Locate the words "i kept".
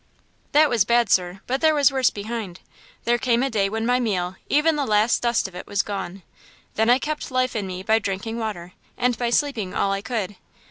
6.89-7.29